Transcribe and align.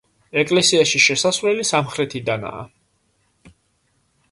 ეკლესიაში 0.43 1.01
შესასვლელი 1.03 1.67
სამხრეთიდანაა. 1.73 2.67